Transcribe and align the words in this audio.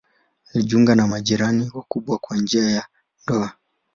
Alijiunga 0.53 0.95
na 0.95 1.07
majirani 1.07 1.71
wakubwa 1.73 2.17
kwa 2.17 2.37
njia 2.37 2.69
ya 2.69 2.87
ndoa. 3.23 3.51